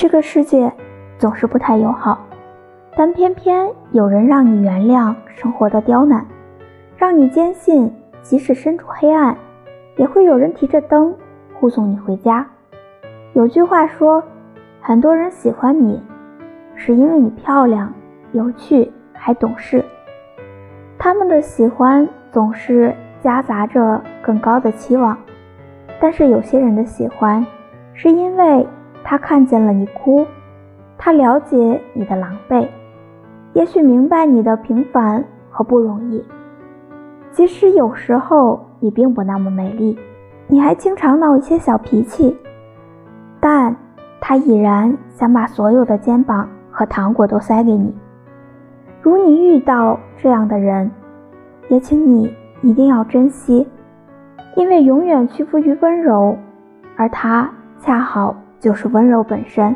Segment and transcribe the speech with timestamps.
[0.00, 0.72] 这个世界
[1.18, 2.26] 总是不太友好，
[2.96, 6.24] 但偏偏有人让你原谅生活的刁难，
[6.96, 7.92] 让你坚信
[8.22, 9.36] 即使身处黑暗，
[9.98, 11.14] 也会有人提着灯
[11.52, 12.48] 护送你回家。
[13.34, 14.24] 有句话说，
[14.80, 16.02] 很多人喜欢你，
[16.74, 17.92] 是因为你漂亮、
[18.32, 19.84] 有趣还懂事。
[20.98, 25.14] 他们的喜欢总是夹杂着更高的期望，
[26.00, 27.44] 但是有些人的喜欢，
[27.92, 28.66] 是因为。
[29.10, 30.24] 他看见了你哭，
[30.96, 32.68] 他了解你的狼狈，
[33.54, 36.24] 也许明白你的平凡和不容易。
[37.32, 39.98] 即使有时候你并不那么美丽，
[40.46, 42.38] 你还经常闹一些小脾气，
[43.40, 43.74] 但
[44.20, 47.92] 他已然想把所有的肩膀和糖果都塞给你。
[49.02, 50.88] 如你遇到这样的人，
[51.68, 52.32] 也请你
[52.62, 53.66] 一定要珍惜，
[54.54, 56.38] 因为永远屈服于温柔，
[56.96, 58.36] 而他恰好。
[58.60, 59.74] 就是温柔本身。